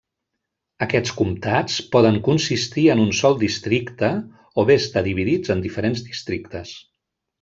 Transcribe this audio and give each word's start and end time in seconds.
Aquests 0.85 1.11
comtats 1.17 1.75
poden 1.95 2.17
consistir 2.29 2.85
en 2.93 3.03
un 3.03 3.11
sol 3.19 3.37
districte 3.43 4.09
o 4.63 4.67
bé 4.71 4.79
estar 4.85 5.05
dividits 5.09 5.55
en 5.57 5.63
diferents 5.67 6.03
districtes. 6.09 6.75